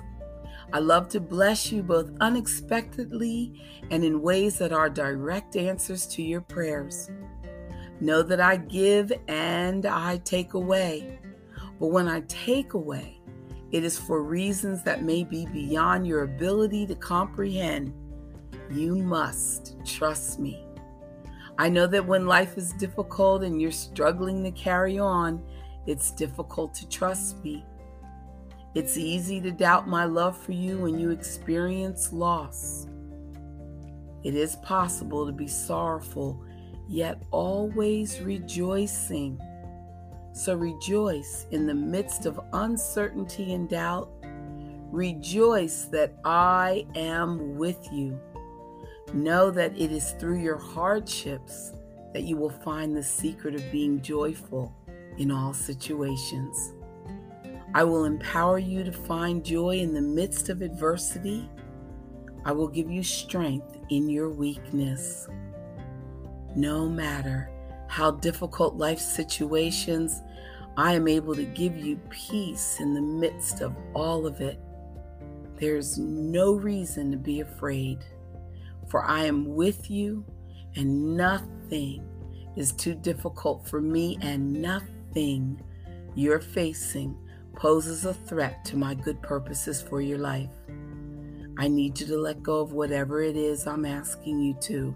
I 0.71 0.81
love 0.81 1.09
to 1.09 1.21
bless 1.21 1.73
you 1.73 1.83
both 1.83 2.11
unexpectedly 2.21 3.59
and 3.91 4.05
in 4.05 4.21
ways 4.21 4.59
that 4.59 4.73
are 4.73 4.91
direct 4.91 5.57
answers 5.57 6.07
to 6.09 6.23
your 6.23 6.43
prayers. 6.43 7.11
Know 8.01 8.23
that 8.23 8.41
I 8.41 8.57
give 8.57 9.13
and 9.29 9.87
I 9.87 10.19
take 10.19 10.55
away. 10.55 11.19
But 11.79 11.89
when 11.89 12.09
I 12.09 12.23
take 12.29 12.75
away, 12.75 13.21
it 13.71 13.85
is 13.85 13.99
for 13.99 14.23
reasons 14.23 14.83
that 14.85 15.03
may 15.03 15.25
be 15.25 15.47
beyond 15.47 16.07
your 16.07 16.23
ability 16.23 16.87
to 16.87 16.95
comprehend. 16.95 17.93
You 18.71 18.97
must 18.97 19.77
trust 19.85 20.39
me. 20.39 20.65
I 21.59 21.69
know 21.69 21.87
that 21.87 22.07
when 22.07 22.27
life 22.27 22.57
is 22.59 22.73
difficult 22.73 23.43
and 23.43 23.61
you're 23.61 23.71
struggling 23.71 24.43
to 24.45 24.51
carry 24.51 24.99
on, 24.99 25.43
it's 25.87 26.11
difficult 26.11 26.75
to 26.75 26.89
trust 26.89 27.43
me. 27.45 27.65
It's 28.75 28.97
easy 28.97 29.41
to 29.41 29.53
doubt 29.53 29.87
my 29.87 30.05
love 30.05 30.37
for 30.37 30.53
you 30.53 30.79
when 30.79 30.99
you 30.99 31.11
experience 31.11 32.13
loss. 32.13 32.89
It 34.25 34.35
is 34.35 34.57
possible 34.57 35.27
to 35.27 35.33
be 35.33 35.47
sorrowful, 35.47 36.45
yet 36.89 37.23
always 37.31 38.21
rejoicing. 38.21 39.41
So 40.33 40.55
rejoice 40.55 41.47
in 41.51 41.67
the 41.67 41.75
midst 41.75 42.27
of 42.27 42.41
uncertainty 42.53 43.55
and 43.55 43.69
doubt. 43.69 44.11
Rejoice 44.91 45.85
that 45.87 46.15
I 46.25 46.87
am 46.95 47.57
with 47.57 47.89
you. 47.93 48.21
Know 49.13 49.51
that 49.51 49.79
it 49.79 49.93
is 49.93 50.13
through 50.13 50.41
your 50.41 50.59
hardships 50.59 51.73
that 52.13 52.23
you 52.23 52.37
will 52.37 52.51
find 52.51 52.97
the 52.97 53.03
secret 53.03 53.55
of 53.55 53.73
being 53.73 54.01
joyful 54.01 54.75
in 55.19 55.31
all 55.31 55.53
situations. 55.53 56.75
I 57.75 57.83
will 57.83 58.05
empower 58.05 58.59
you 58.59 58.85
to 58.85 58.93
find 58.93 59.45
joy 59.45 59.79
in 59.79 59.95
the 59.95 60.01
midst 60.01 60.49
of 60.49 60.63
adversity. 60.63 61.49
I 62.45 62.53
will 62.53 62.69
give 62.69 62.91
you 62.91 63.03
strength 63.03 63.79
in 63.91 64.09
your 64.09 64.31
weakness. 64.31 65.29
No 66.55 66.89
matter 66.89 67.51
how 67.89 68.13
difficult 68.13 68.77
life 68.77 68.99
situations, 68.99 70.23
I 70.77 70.95
am 70.95 71.09
able 71.09 71.35
to 71.35 71.45
give 71.45 71.77
you 71.77 71.97
peace 72.11 72.81
in 72.81 72.95
the 72.95 73.01
midst 73.01 73.61
of 73.61 73.75
all 73.95 74.27
of 74.27 74.41
it. 74.41 74.59
There's 75.57 75.99
no 75.99 76.53
reason 76.53 77.11
to 77.13 77.17
be 77.17 77.41
afraid, 77.41 78.05
for 78.89 79.05
I 79.05 79.25
am 79.25 79.55
with 79.55 79.91
you, 79.91 80.25
and 80.77 81.17
nothing 81.17 82.05
is 82.57 82.73
too 82.73 82.95
difficult 82.95 83.69
for 83.69 83.81
me, 83.81 84.19
and 84.21 84.53
nothing 84.53 85.63
you're 86.15 86.41
facing 86.41 87.17
poses 87.55 88.05
a 88.05 88.15
threat 88.15 88.65
to 88.65 88.77
my 88.77 88.95
good 88.95 89.21
purposes 89.23 89.81
for 89.81 90.01
your 90.01 90.19
life. 90.19 90.51
I 91.57 91.69
need 91.69 92.01
you 92.01 92.07
to 92.09 92.19
let 92.19 92.43
go 92.43 92.61
of 92.61 92.73
whatever 92.73 93.23
it 93.23 93.37
is 93.37 93.67
I'm 93.67 93.85
asking 93.85 94.41
you 94.41 94.55
to. 94.63 94.95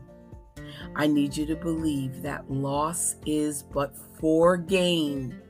I 0.94 1.06
need 1.06 1.36
you 1.36 1.46
to 1.46 1.56
believe 1.56 2.22
that 2.22 2.50
loss 2.50 3.16
is 3.26 3.62
but 3.62 3.94
for 4.20 4.56
gain. 4.56 5.40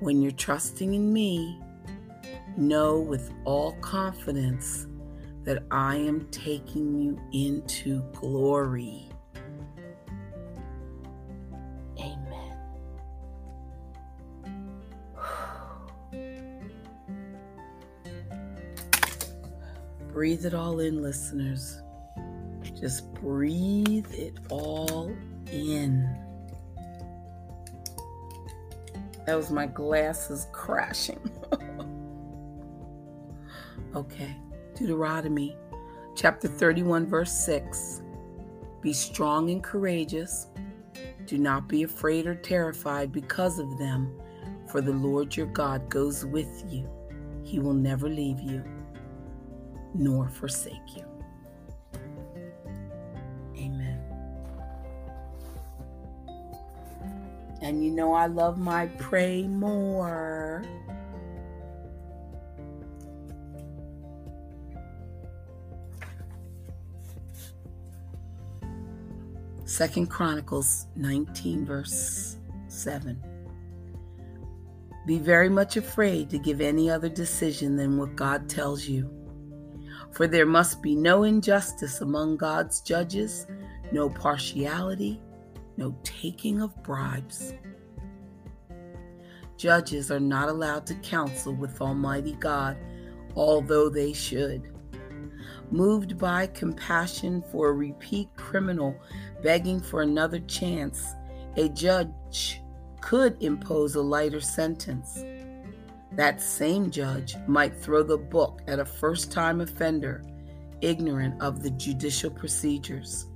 When 0.00 0.22
you're 0.22 0.30
trusting 0.32 0.94
in 0.94 1.12
me, 1.12 1.58
know 2.56 2.98
with 2.98 3.32
all 3.44 3.72
confidence 3.80 4.86
that 5.44 5.64
I 5.70 5.96
am 5.96 6.28
taking 6.30 7.00
you 7.00 7.18
into 7.32 8.02
glory. 8.12 9.08
Amen. 11.98 12.56
Breathe 20.12 20.44
it 20.44 20.54
all 20.54 20.80
in, 20.80 21.00
listeners. 21.00 21.80
Just 22.78 23.12
breathe 23.14 24.12
it 24.12 24.34
all 24.50 25.14
in. 25.50 26.14
That 29.26 29.36
was 29.36 29.50
my 29.50 29.66
glasses 29.66 30.46
crashing. 30.52 31.20
okay, 33.94 34.36
Deuteronomy 34.74 35.56
chapter 36.14 36.48
31, 36.48 37.06
verse 37.06 37.32
6. 37.44 38.02
Be 38.80 38.92
strong 38.92 39.50
and 39.50 39.62
courageous. 39.62 40.46
Do 41.26 41.36
not 41.36 41.68
be 41.68 41.82
afraid 41.82 42.26
or 42.26 42.34
terrified 42.34 43.12
because 43.12 43.58
of 43.58 43.78
them, 43.78 44.18
for 44.70 44.80
the 44.80 44.92
Lord 44.92 45.36
your 45.36 45.46
God 45.46 45.88
goes 45.88 46.24
with 46.24 46.64
you. 46.68 46.88
He 47.44 47.58
will 47.58 47.74
never 47.74 48.08
leave 48.08 48.40
you 48.40 48.64
nor 49.94 50.28
forsake 50.28 50.96
you. 50.96 51.07
And 57.68 57.84
you 57.84 57.90
know, 57.90 58.14
I 58.14 58.28
love 58.28 58.56
my 58.58 58.86
pray 58.96 59.42
more. 59.46 60.64
Second 69.66 70.06
Chronicles 70.06 70.86
19, 70.96 71.66
verse 71.66 72.38
7. 72.68 73.22
Be 75.06 75.18
very 75.18 75.50
much 75.50 75.76
afraid 75.76 76.30
to 76.30 76.38
give 76.38 76.62
any 76.62 76.88
other 76.88 77.10
decision 77.10 77.76
than 77.76 77.98
what 77.98 78.16
God 78.16 78.48
tells 78.48 78.88
you. 78.88 79.10
For 80.12 80.26
there 80.26 80.46
must 80.46 80.80
be 80.80 80.96
no 80.96 81.24
injustice 81.24 82.00
among 82.00 82.38
God's 82.38 82.80
judges, 82.80 83.46
no 83.92 84.08
partiality, 84.08 85.20
no 85.78 85.94
taking 86.02 86.60
of 86.60 86.82
bribes. 86.82 87.54
Judges 89.56 90.10
are 90.10 90.20
not 90.20 90.48
allowed 90.48 90.86
to 90.88 90.94
counsel 90.96 91.54
with 91.54 91.80
Almighty 91.80 92.32
God, 92.32 92.76
although 93.36 93.88
they 93.88 94.12
should. 94.12 94.74
Moved 95.70 96.18
by 96.18 96.48
compassion 96.48 97.44
for 97.52 97.68
a 97.68 97.72
repeat 97.72 98.28
criminal 98.36 99.00
begging 99.42 99.80
for 99.80 100.02
another 100.02 100.40
chance, 100.40 101.14
a 101.56 101.68
judge 101.68 102.60
could 103.00 103.40
impose 103.40 103.94
a 103.94 104.02
lighter 104.02 104.40
sentence. 104.40 105.22
That 106.12 106.42
same 106.42 106.90
judge 106.90 107.36
might 107.46 107.76
throw 107.76 108.02
the 108.02 108.18
book 108.18 108.62
at 108.66 108.80
a 108.80 108.84
first 108.84 109.30
time 109.30 109.60
offender, 109.60 110.24
ignorant 110.80 111.40
of 111.40 111.62
the 111.62 111.70
judicial 111.70 112.30
procedures. 112.30 113.26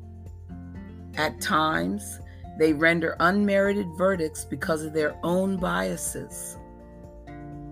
At 1.17 1.41
times, 1.41 2.21
they 2.59 2.73
render 2.73 3.17
unmerited 3.21 3.89
verdicts 3.97 4.45
because 4.45 4.83
of 4.83 4.93
their 4.93 5.17
own 5.23 5.57
biases. 5.57 6.59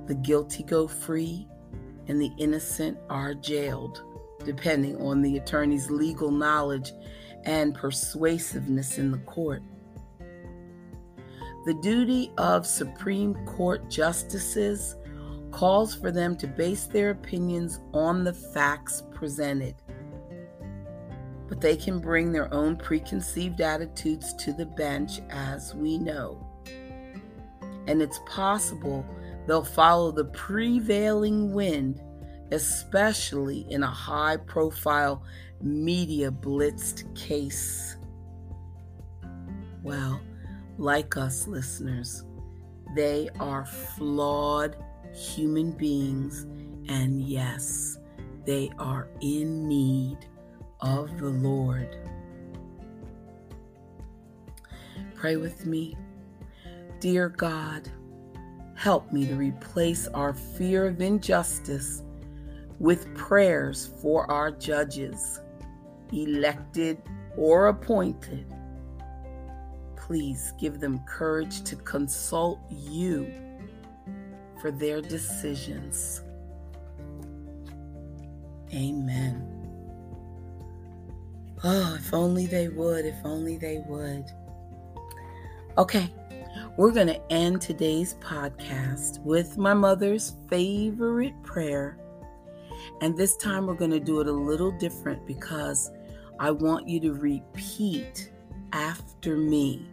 The 0.06 0.14
guilty 0.14 0.62
go 0.62 0.88
free 0.88 1.46
and 2.08 2.20
the 2.20 2.32
innocent 2.38 2.98
are 3.08 3.34
jailed, 3.34 4.02
depending 4.44 5.00
on 5.00 5.22
the 5.22 5.36
attorney's 5.36 5.90
legal 5.90 6.30
knowledge 6.30 6.92
and 7.44 7.74
persuasiveness 7.74 8.98
in 8.98 9.10
the 9.10 9.18
court. 9.18 9.62
The 11.66 11.74
duty 11.74 12.32
of 12.38 12.66
Supreme 12.66 13.34
Court 13.44 13.88
justices 13.90 14.96
calls 15.50 15.94
for 15.94 16.10
them 16.10 16.36
to 16.36 16.46
base 16.46 16.86
their 16.86 17.10
opinions 17.10 17.80
on 17.92 18.24
the 18.24 18.32
facts 18.32 19.02
presented 19.12 19.74
but 21.50 21.60
they 21.60 21.76
can 21.76 21.98
bring 21.98 22.30
their 22.30 22.52
own 22.54 22.76
preconceived 22.76 23.60
attitudes 23.60 24.32
to 24.34 24.52
the 24.52 24.64
bench, 24.64 25.20
as 25.30 25.74
we 25.74 25.98
know. 25.98 26.46
And 27.88 28.00
it's 28.00 28.20
possible 28.24 29.04
they'll 29.48 29.64
follow 29.64 30.12
the 30.12 30.26
prevailing 30.26 31.52
wind, 31.52 32.00
especially 32.52 33.66
in 33.68 33.82
a 33.82 33.90
high 33.90 34.36
profile 34.36 35.24
media 35.60 36.30
blitzed 36.30 37.12
case. 37.16 37.96
Well, 39.82 40.20
like 40.78 41.16
us 41.16 41.48
listeners, 41.48 42.22
they 42.94 43.28
are 43.40 43.66
flawed 43.66 44.76
human 45.12 45.72
beings, 45.72 46.46
and 46.88 47.20
yes, 47.20 47.98
they 48.46 48.70
are 48.78 49.08
in 49.20 49.66
need 49.66 50.29
of 50.82 51.18
the 51.18 51.28
Lord. 51.28 51.96
Pray 55.14 55.36
with 55.36 55.66
me. 55.66 55.96
Dear 57.00 57.28
God, 57.28 57.90
help 58.74 59.12
me 59.12 59.26
to 59.26 59.34
replace 59.34 60.08
our 60.08 60.32
fear 60.32 60.86
of 60.86 61.00
injustice 61.00 62.02
with 62.78 63.14
prayers 63.14 63.92
for 64.00 64.30
our 64.30 64.50
judges, 64.50 65.40
elected 66.12 67.02
or 67.36 67.68
appointed. 67.68 68.46
Please 69.96 70.54
give 70.58 70.80
them 70.80 71.00
courage 71.06 71.62
to 71.64 71.76
consult 71.76 72.58
you 72.70 73.30
for 74.60 74.70
their 74.70 75.00
decisions. 75.00 76.22
Amen. 78.72 79.59
Oh, 81.62 81.94
if 81.94 82.14
only 82.14 82.46
they 82.46 82.68
would, 82.68 83.04
if 83.04 83.16
only 83.22 83.58
they 83.58 83.84
would. 83.86 84.24
Okay, 85.76 86.10
we're 86.78 86.90
going 86.90 87.08
to 87.08 87.32
end 87.32 87.60
today's 87.60 88.14
podcast 88.14 89.20
with 89.20 89.58
my 89.58 89.74
mother's 89.74 90.36
favorite 90.48 91.34
prayer. 91.42 91.98
And 93.02 93.14
this 93.14 93.36
time 93.36 93.66
we're 93.66 93.74
going 93.74 93.90
to 93.90 94.00
do 94.00 94.20
it 94.20 94.26
a 94.26 94.32
little 94.32 94.72
different 94.72 95.26
because 95.26 95.90
I 96.38 96.50
want 96.50 96.88
you 96.88 96.98
to 97.00 97.12
repeat 97.12 98.32
after 98.72 99.36
me. 99.36 99.86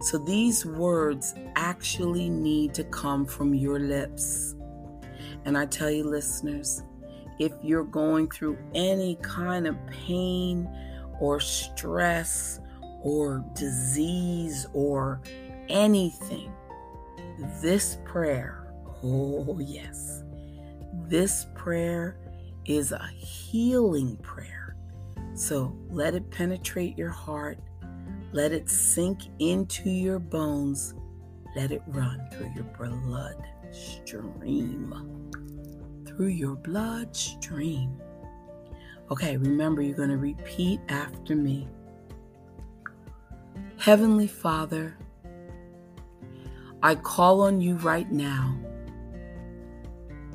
So 0.00 0.18
these 0.18 0.66
words 0.66 1.34
actually 1.56 2.28
need 2.28 2.74
to 2.74 2.84
come 2.84 3.24
from 3.24 3.54
your 3.54 3.78
lips. 3.78 4.54
And 5.46 5.56
I 5.56 5.64
tell 5.64 5.90
you, 5.90 6.04
listeners, 6.04 6.82
if 7.38 7.52
you're 7.62 7.84
going 7.84 8.28
through 8.30 8.58
any 8.74 9.16
kind 9.22 9.66
of 9.66 9.76
pain, 9.86 10.68
or 11.20 11.40
stress 11.40 12.60
or 13.02 13.44
disease 13.54 14.66
or 14.72 15.20
anything, 15.68 16.52
this 17.62 17.98
prayer, 18.04 18.72
oh 19.02 19.58
yes, 19.60 20.22
this 21.08 21.46
prayer 21.54 22.18
is 22.64 22.92
a 22.92 23.06
healing 23.14 24.16
prayer. 24.18 24.76
So 25.34 25.76
let 25.90 26.14
it 26.14 26.30
penetrate 26.30 26.96
your 26.96 27.10
heart, 27.10 27.58
let 28.32 28.52
it 28.52 28.68
sink 28.70 29.20
into 29.38 29.90
your 29.90 30.18
bones, 30.18 30.94
let 31.54 31.70
it 31.70 31.82
run 31.86 32.20
through 32.32 32.52
your 32.54 32.64
blood 32.64 33.36
stream. 33.70 34.92
Through 36.06 36.28
your 36.28 36.56
bloodstream. 36.56 38.00
Okay, 39.08 39.36
remember 39.36 39.82
you're 39.82 39.96
going 39.96 40.10
to 40.10 40.16
repeat 40.16 40.80
after 40.88 41.36
me. 41.36 41.68
Heavenly 43.78 44.26
Father, 44.26 44.96
I 46.82 46.96
call 46.96 47.42
on 47.42 47.60
you 47.60 47.76
right 47.76 48.10
now 48.10 48.58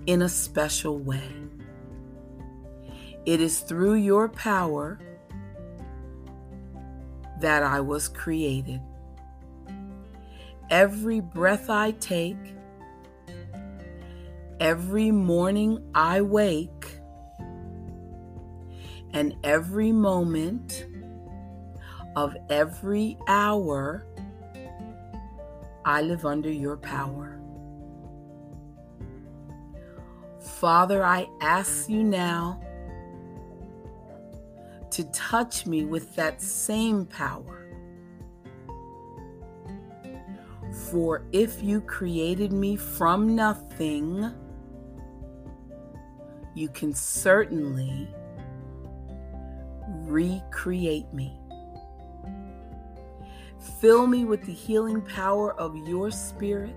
in 0.05 0.21
a 0.21 0.29
special 0.29 0.97
way. 0.99 1.27
It 3.25 3.41
is 3.41 3.60
through 3.60 3.95
your 3.95 4.29
power 4.29 4.99
that 7.41 7.63
I 7.63 7.81
was 7.81 8.07
created. 8.07 8.79
Every 10.69 11.19
breath 11.19 11.69
I 11.69 11.91
take, 11.91 12.55
every 14.62 15.12
morning 15.12 15.84
I 15.93 16.21
wake, 16.21 16.80
and 19.13 19.36
every 19.43 19.91
moment 19.91 20.86
of 22.15 22.36
every 22.50 23.17
hour, 23.28 24.06
I 25.86 26.02
live 26.02 26.26
under 26.26 26.52
your 26.52 26.78
power. 26.78 27.39
Father, 30.39 31.04
I 31.04 31.28
ask 31.41 31.89
you 31.89 32.04
now 32.04 32.62
to 34.91 35.04
touch 35.06 35.65
me 35.65 35.86
with 35.86 36.15
that 36.15 36.41
same 36.41 37.06
power. 37.06 37.58
For 40.89 41.24
if 41.32 41.63
you 41.63 41.82
created 41.82 42.52
me 42.52 42.76
from 42.76 43.36
nothing, 43.36 44.32
you 46.54 46.69
can 46.69 46.93
certainly 46.93 48.08
recreate 50.12 51.12
me. 51.13 51.38
Fill 53.80 54.08
me 54.08 54.26
with 54.26 54.43
the 54.45 54.54
healing 54.54 55.02
power 55.02 55.54
of 55.60 55.76
your 55.88 56.12
spirit. 56.12 56.76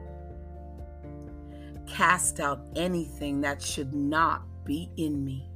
Cast 1.87 2.41
out 2.41 2.63
anything 2.77 3.41
that 3.41 3.61
should 3.61 3.95
not 3.95 4.43
be 4.65 4.91
in 4.97 5.25
me. 5.25 5.51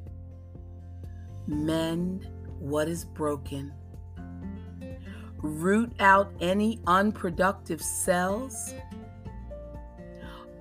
Mend 1.47 2.29
what 2.59 2.89
is 2.89 3.05
broken. 3.05 3.73
Root 5.39 5.93
out 6.01 6.33
any 6.41 6.81
unproductive 6.87 7.81
cells. 7.81 8.75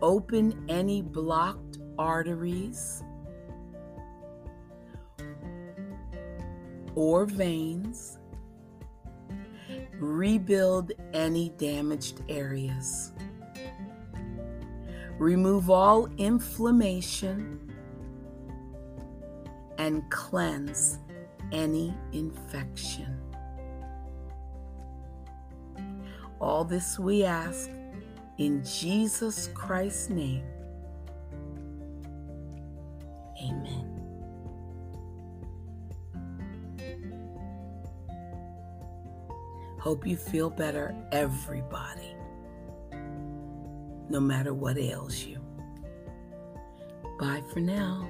Open 0.02 0.66
any 0.70 1.02
blocked 1.02 1.80
arteries 1.98 3.04
or 6.98 7.26
veins. 7.26 8.18
Rebuild 10.00 10.94
any 11.14 11.50
damaged 11.50 12.24
areas. 12.28 13.12
Remove 15.20 15.70
all 15.70 16.08
inflammation 16.18 17.72
and 19.78 20.10
cleanse 20.10 20.98
any 21.52 21.94
infection. 22.14 23.22
All 26.42 26.64
this 26.64 26.98
we 26.98 27.24
ask 27.24 27.70
in 28.40 28.64
Jesus 28.64 29.50
Christ's 29.54 30.10
name. 30.10 30.46
Hope 39.88 40.06
you 40.06 40.17
feel 40.17 40.50
better, 40.50 40.93
everybody, 41.13 42.13
no 44.10 44.19
matter 44.19 44.54
what 44.54 44.78
ails 44.78 45.23
you. 45.23 45.39
Bye 47.17 47.41
for 47.54 47.62
now. 47.62 48.06